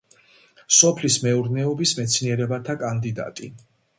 [0.77, 3.53] სოფლის მეურნეობის მეცნიერებათა კანდიდატი.